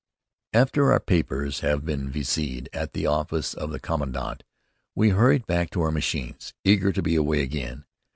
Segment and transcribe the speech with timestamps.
[0.53, 4.41] After our papers have been viséed at the office of the commandant,
[4.95, 7.85] we hurried back to our machines, eager to be away again.